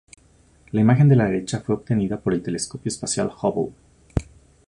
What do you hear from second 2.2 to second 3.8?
por el Telescopio Espacial Hubble.